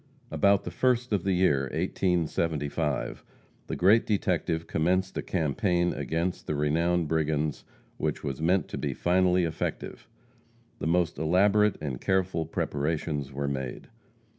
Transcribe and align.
About 0.31 0.63
the 0.63 0.71
first 0.71 1.13
of 1.13 1.23
the 1.23 1.33
year 1.33 1.69
1875, 1.73 3.23
the 3.67 3.75
great 3.75 4.03
detective 4.07 4.65
commenced 4.65 5.15
a 5.15 5.21
campaign 5.21 5.93
against 5.93 6.47
the 6.47 6.55
renowned 6.55 7.07
brigands 7.07 7.63
which 7.97 8.23
was 8.23 8.41
meant 8.41 8.67
to 8.69 8.79
be 8.79 8.95
finally 8.95 9.43
effective. 9.43 10.07
The 10.79 10.87
most 10.87 11.19
elaborate 11.19 11.75
and 11.79 12.01
careful 12.01 12.47
preparations 12.47 13.31
were 13.31 13.47
made. 13.47 13.89